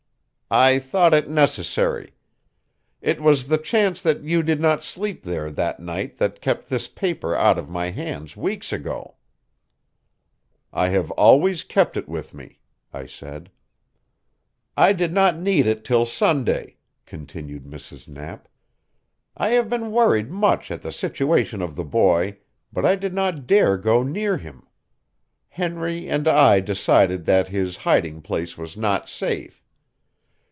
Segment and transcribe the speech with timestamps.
[0.53, 2.11] "I thought it necessary.
[2.99, 6.89] It was the chance that you did not sleep there that night that kept this
[6.89, 9.15] paper out of my hands weeks ago."
[10.73, 12.59] "I have always kept it with me,"
[12.91, 13.49] I said.
[14.75, 16.75] "I did not need it till Sunday,"
[17.05, 18.09] continued Mrs.
[18.09, 18.49] Knapp.
[19.37, 22.39] "I have been worried much at the situation of the boy,
[22.73, 24.67] but I did not dare go near him.
[25.47, 29.59] Henry and I decided that his hiding place was not safe.